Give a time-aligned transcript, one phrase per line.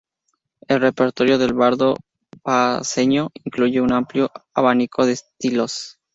[0.67, 1.93] El repertorio del bardo
[2.41, 5.99] paceño incluye un amplio abanico de estilos.